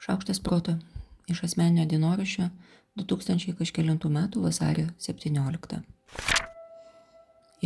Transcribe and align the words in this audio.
Šaukštas 0.00 0.38
proto 0.40 0.72
iš 1.28 1.42
asmeninio 1.44 1.82
dienoraščio 1.84 2.46
2000 2.96 3.52
kažkėlintų 3.58 4.08
metų 4.08 4.40
vasario 4.46 4.86
17. 4.96 5.80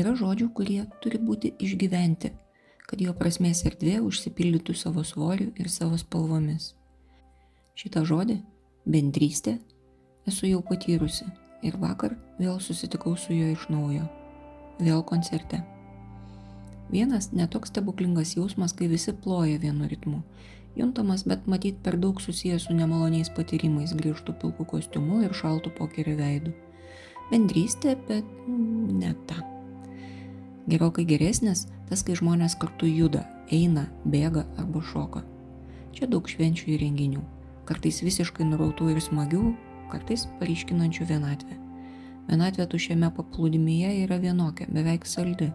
Yra 0.02 0.14
žodžių, 0.18 0.48
kurie 0.58 0.80
turi 1.04 1.20
būti 1.22 1.52
išgyventi, 1.62 2.32
kad 2.90 3.04
jo 3.06 3.14
prasmės 3.20 3.60
erdvė 3.70 4.00
užsipildytų 4.02 4.74
savo 4.74 5.04
svoriu 5.06 5.52
ir 5.54 5.70
savo 5.70 5.94
spalvomis. 6.02 6.72
Šitą 7.78 8.02
žodį- 8.02 8.40
bendrystė- 8.96 9.60
esu 10.32 10.50
jau 10.50 10.60
patyrusi 10.72 11.30
ir 11.62 11.78
vakar 11.78 12.18
vėl 12.40 12.58
susitikau 12.58 13.14
su 13.16 13.32
juo 13.32 13.52
iš 13.54 13.68
naujo. 13.68 14.08
Vėl 14.80 15.06
koncerte. 15.06 15.62
Vienas 16.90 17.30
netoks 17.30 17.70
stebuklingas 17.70 18.34
jausmas, 18.34 18.74
kai 18.74 18.88
visi 18.88 19.12
ploja 19.12 19.56
vienu 19.58 19.88
ritmu 19.88 20.24
juntamas, 20.76 21.24
bet 21.24 21.46
matyt 21.46 21.78
per 21.82 21.96
daug 22.00 22.20
susijęs 22.22 22.68
su 22.68 22.74
nemaloniais 22.76 23.30
patyrimais 23.36 23.94
grįžtų 23.96 24.34
pilkų 24.42 24.66
kostiumu 24.72 25.22
ir 25.24 25.34
šaltų 25.36 25.74
pokerio 25.78 26.16
veidu. 26.18 26.54
Bendrystė, 27.30 27.96
bet 28.08 28.26
mm, 28.46 28.98
ne 29.00 29.12
ta. 29.28 29.40
Gerokai 30.68 31.04
geresnis 31.08 31.66
tas, 31.88 32.02
kai 32.04 32.16
žmonės 32.18 32.56
kartu 32.60 32.88
juda, 32.88 33.24
eina, 33.52 33.86
bėga 34.04 34.46
arba 34.60 34.82
šoka. 34.92 35.24
Čia 35.94 36.08
daug 36.10 36.28
švenčių 36.28 36.72
ir 36.74 36.82
renginių. 36.82 37.24
Kartais 37.68 38.02
visiškai 38.04 38.46
nurautų 38.48 38.90
ir 38.92 39.00
smagių, 39.00 39.52
kartais 39.92 40.26
paryškinančių 40.40 41.06
vienatvę. 41.08 41.60
Vienatvė 42.28 42.66
tušiame 42.72 43.12
paplūdimyje 43.14 43.92
yra 44.04 44.18
vienokia, 44.20 44.66
beveik 44.72 45.04
saldi 45.08 45.52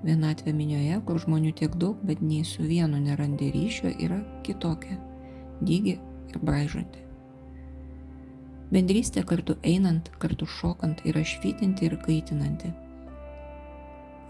Vienatvė 0.00 0.54
minioje, 0.56 0.96
kur 1.04 1.18
žmonių 1.20 1.50
tiek 1.58 1.74
daug, 1.76 1.98
bet 2.08 2.22
nei 2.24 2.40
su 2.48 2.64
vienu 2.64 2.96
nerandi 3.02 3.50
ryšio, 3.52 3.90
yra 4.00 4.22
kitokia- 4.46 4.96
dygi 5.68 5.98
ir 6.30 6.38
braižanti. 6.40 7.04
Bendrystė 8.72 9.26
kartu 9.26 9.58
einant, 9.62 10.08
kartu 10.18 10.46
šokant 10.46 11.04
yra 11.04 11.20
švytinti 11.20 11.84
ir 11.84 11.98
kaitinanti. 12.00 12.72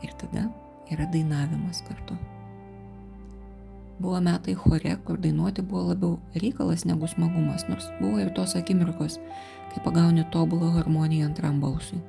Ir 0.03 0.11
tada 0.19 0.51
yra 0.91 1.07
dainavimas 1.13 1.85
kartu. 1.87 2.19
Buvo 4.01 4.21
metai 4.21 4.57
chore, 4.57 4.97
kur 5.05 5.19
dainuoti 5.19 5.63
buvo 5.63 5.93
labiau 5.93 6.19
reikalas 6.35 6.85
negu 6.85 7.07
smagumas, 7.07 7.69
nors 7.69 7.91
buvo 8.01 8.19
ir 8.19 8.31
tos 8.35 8.57
akimirkos, 8.57 9.21
kai 9.71 9.85
pagauni 9.85 10.25
tobulą 10.33 10.73
harmoniją 10.73 11.27
antram 11.27 11.61
balsui 11.61 12.01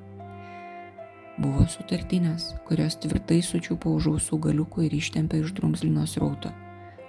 buvo 1.42 1.66
sutartinės, 1.70 2.52
kurios 2.68 2.98
tvirtai 3.02 3.40
sučiupo 3.46 3.94
už 3.98 4.12
ausų 4.14 4.38
galiukų 4.46 4.86
ir 4.88 4.98
ištempė 5.00 5.42
iš 5.42 5.54
drumzlino 5.58 6.04
srauto, 6.10 6.52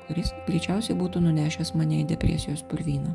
kuris 0.07 0.33
greičiausiai 0.47 0.97
būtų 0.99 1.21
nunešęs 1.27 1.75
mane 1.77 2.01
į 2.01 2.09
depresijos 2.15 2.65
purvyną. 2.71 3.13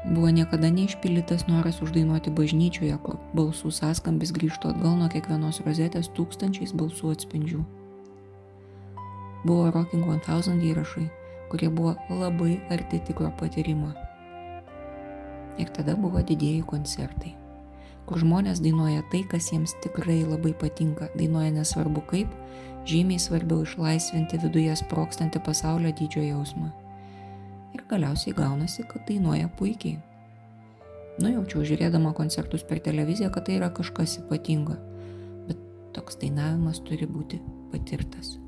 Buvo 0.00 0.30
niekada 0.32 0.70
neišpildytas 0.72 1.44
noras 1.50 1.82
uždainuoti 1.84 2.32
bažnyčioje, 2.32 2.96
kur 3.04 3.18
balsų 3.36 3.72
sąskambis 3.76 4.32
grįžtų 4.36 4.72
atgal 4.72 4.96
nuo 4.96 5.10
kiekvienos 5.12 5.60
rozetės 5.66 6.08
tūkstančiais 6.16 6.72
balsų 6.72 7.12
atspindžių. 7.16 7.60
Buvo 9.44 9.68
Rocking 9.74 10.08
1000 10.24 10.64
įrašai, 10.70 11.04
kurie 11.52 11.68
buvo 11.68 11.92
labai 12.08 12.56
arti 12.72 13.02
tikro 13.04 13.28
patyrimo. 13.36 13.92
Ir 15.60 15.68
tada 15.76 15.98
buvo 16.00 16.24
didėjai 16.24 16.64
koncertai 16.64 17.36
kur 18.08 18.20
žmonės 18.22 18.60
dainuoja 18.64 19.04
tai, 19.12 19.22
kas 19.30 19.50
jiems 19.52 19.76
tikrai 19.84 20.20
labai 20.24 20.52
patinka, 20.58 21.10
dainuoja 21.16 21.52
nesvarbu 21.54 22.02
kaip, 22.10 22.32
žymiai 22.88 23.20
svarbiau 23.22 23.64
išlaisvinti 23.64 24.40
viduje 24.42 24.74
sprokstantį 24.80 25.42
pasaulio 25.46 25.92
dydžio 25.96 26.24
jausmą. 26.26 26.70
Ir 27.76 27.84
galiausiai 27.90 28.34
gaunasi, 28.34 28.86
kad 28.90 29.04
dainuoja 29.08 29.50
puikiai. 29.58 30.00
Nujaučiau 31.20 31.62
žiūrėdama 31.68 32.14
koncertus 32.16 32.64
per 32.66 32.80
televiziją, 32.82 33.30
kad 33.34 33.46
tai 33.46 33.58
yra 33.60 33.68
kažkas 33.74 34.18
ypatingo, 34.22 34.78
bet 35.46 35.60
toks 35.94 36.18
dainavimas 36.22 36.80
turi 36.86 37.06
būti 37.06 37.42
patirtas. 37.70 38.38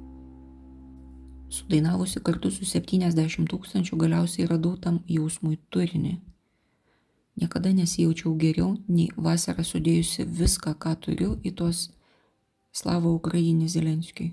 Sudainavusi 1.52 2.22
kartu 2.24 2.50
su 2.50 2.64
70 2.64 3.44
tūkstančių 3.52 3.98
galiausiai 4.00 4.48
radau 4.48 4.72
tam 4.80 5.02
jausmui 5.04 5.58
turinį 5.70 6.16
Niekada 7.40 7.72
nesijaučiau 7.72 8.34
geriau, 8.36 8.76
nei 8.88 9.08
vasarą 9.16 9.64
sudėjusi 9.64 10.26
viską, 10.28 10.74
ką 10.76 10.92
turiu 11.00 11.38
į 11.42 11.54
tuos 11.56 11.88
Slavo 12.72 13.12
Ukrainį 13.16 13.68
Zelenskiui. 13.68 14.32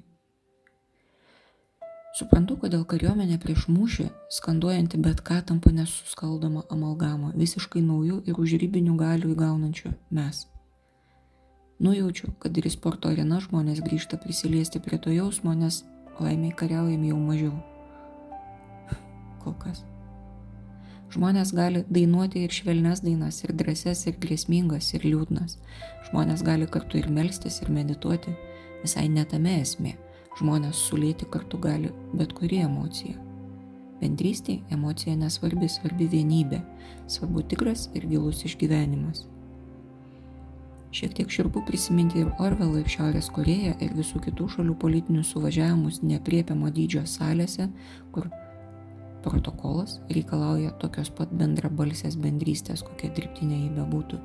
Suprantu, 2.20 2.58
kodėl 2.60 2.86
kariuomenė 2.90 3.38
prieš 3.40 3.68
mūšį, 3.72 4.08
skanduojanti 4.36 5.00
bet 5.04 5.22
ką 5.28 5.38
tampa 5.48 5.72
nesuskaldoma 5.76 6.66
amalgama, 6.74 7.30
visiškai 7.38 7.84
naujų 7.86 8.24
ir 8.28 8.40
užrybinių 8.44 8.96
galių 9.00 9.36
įgaunančių 9.36 9.92
mes. 10.18 10.42
Nujaučiu, 11.80 12.34
kad 12.44 12.58
ir 12.60 12.68
į 12.68 12.74
sporto 12.74 13.12
areną 13.14 13.40
žmonės 13.46 13.80
grįžta 13.86 14.20
prisiliesti 14.20 14.82
prie 14.84 15.00
to 15.00 15.14
jausmo, 15.16 15.54
nes 15.56 15.84
laimiai 16.20 16.52
kariaujami 16.52 17.14
jau 17.14 17.22
mažiau. 17.24 17.56
Kol 19.40 19.56
kas. 19.64 19.86
Žmonės 21.10 21.56
gali 21.58 21.82
dainuoti 21.90 22.44
ir 22.46 22.54
švelnes 22.54 23.00
dainas, 23.02 23.40
ir 23.42 23.56
drąses, 23.58 24.04
ir 24.06 24.20
grėsmingas, 24.22 24.92
ir 24.94 25.08
liūdnas. 25.08 25.58
Žmonės 26.10 26.44
gali 26.46 26.68
kartu 26.70 27.00
ir 27.00 27.10
melstis, 27.10 27.58
ir 27.64 27.72
medituoti. 27.74 28.36
Visai 28.84 29.08
netame 29.10 29.56
esmė. 29.64 29.96
Žmonės 30.38 30.78
sulėti 30.90 31.26
kartu 31.34 31.58
gali 31.58 31.90
bet 32.14 32.36
kuri 32.38 32.62
emocija. 32.62 33.18
Bendrystė 34.00 34.60
emocija 34.72 35.16
nesvarbi, 35.18 35.68
svarbi 35.68 36.06
vienybė, 36.14 36.62
svarbu 37.10 37.42
tikras 37.52 37.90
ir 37.98 38.06
gilus 38.08 38.46
išgyvenimas. 38.48 39.26
Šiek 40.94 41.16
tiek 41.18 41.34
širpu 41.34 41.62
prisiminti 41.66 42.22
ir 42.22 42.30
Orvelą, 42.42 42.80
ir 42.80 42.88
Šiaurės 42.90 43.28
Koreją, 43.34 43.76
ir 43.82 43.98
visų 43.98 44.22
kitų 44.26 44.48
šalių 44.56 44.78
politinius 44.82 45.34
suvažiavimus 45.34 46.00
nepriepiamo 46.06 46.70
dydžio 46.74 47.04
salėse, 47.10 47.68
kur 48.14 48.30
protokolas 49.24 50.00
reikalauja 50.12 50.72
tokios 50.82 51.12
pat 51.16 51.32
bendrabalsės 51.36 52.18
bendrystės, 52.20 52.84
kokia 52.86 53.12
dirbtinė 53.16 53.58
jį 53.64 53.70
bebūtų. 53.78 54.20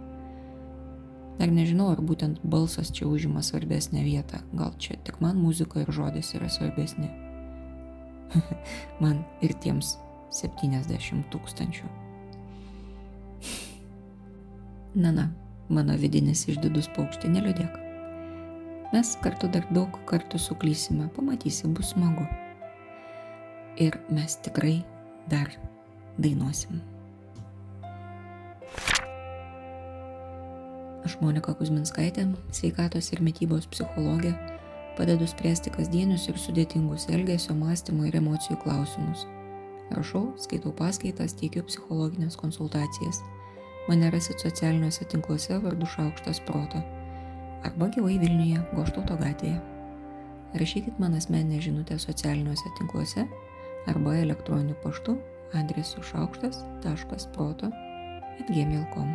Dar 1.38 1.50
nežinau, 1.50 1.88
ar 1.90 2.02
būtent 2.04 2.42
balsas 2.46 2.92
čia 2.94 3.08
užima 3.10 3.42
svarbesnę 3.42 4.04
vietą, 4.06 4.40
gal 4.54 4.74
čia 4.78 4.98
tik 5.06 5.18
man 5.24 5.40
muzika 5.42 5.82
ir 5.82 5.90
žodis 5.90 6.30
yra 6.38 6.50
svarbesni. 6.52 7.10
man 9.02 9.24
ir 9.42 9.56
tiems 9.62 9.96
70 10.34 11.26
tūkstančių. 11.34 11.90
Na, 14.94 15.10
na, 15.10 15.26
mano 15.68 15.98
vidinis 15.98 16.46
išdidus 16.46 16.86
paukštė, 16.94 17.32
neliūdėk. 17.34 17.82
Mes 18.94 19.16
kartu 19.24 19.50
dar 19.50 19.66
daug 19.74 19.98
kartų 20.06 20.38
suklysime, 20.38 21.10
pamatysi, 21.16 21.66
bus 21.74 21.96
smagu 21.96 22.28
ir 23.76 23.98
mes 24.10 24.36
tikrai 24.44 24.82
dar 25.30 25.50
dainuosim. 26.18 26.80
Aš 31.04 31.18
Monika 31.20 31.52
Kuzminskaitė, 31.52 32.24
sveikatos 32.54 33.10
ir 33.12 33.20
mytybos 33.24 33.66
psichologė, 33.68 34.32
padedu 34.96 35.26
spręsti 35.28 35.72
kasdienius 35.74 36.24
ir 36.30 36.38
sudėtingus 36.40 37.10
elgesio, 37.12 37.52
mąstymo 37.58 38.06
ir 38.08 38.16
emocijų 38.22 38.56
klausimus. 38.62 39.26
Rašau, 39.92 40.30
skaitau 40.40 40.72
paskaitas, 40.72 41.36
teikiu 41.36 41.64
psichologinės 41.68 42.38
konsultacijas. 42.40 43.20
Mane 43.84 44.08
rasit 44.08 44.40
socialiniuose 44.40 45.04
tinkluose 45.12 45.58
vardu 45.60 45.86
Šaukštas 45.92 46.40
Proto 46.48 46.80
arba 47.64 47.88
gyvai 47.92 48.16
Vilniuje, 48.20 48.60
Goštauto 48.76 49.16
gatvėje. 49.20 49.58
Rašykit 50.60 51.00
man 51.02 51.16
asmeninę 51.18 51.60
žinutę 51.64 51.98
socialiniuose 51.98 52.72
tinkluose 52.78 53.26
arba 53.90 54.16
elektroniniu 54.22 54.76
paštu 54.82 55.18
adresu 55.54 56.02
šaukštas.proto 56.02 57.70
atgmail.com. 58.40 59.14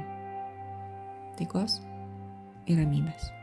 Taikos 1.39 1.81
ir 2.67 2.79
ramybės. 2.83 3.38